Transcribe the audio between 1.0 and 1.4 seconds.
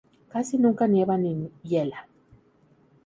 ni